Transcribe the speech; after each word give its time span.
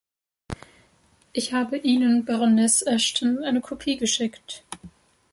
Ich 1.31 1.53
habe 1.53 1.77
Ihnen, 1.77 2.25
Baroness 2.25 2.81
Ashton, 2.81 3.43
eine 3.43 3.61
Kopie 3.61 3.97
geschickt. 3.97 4.63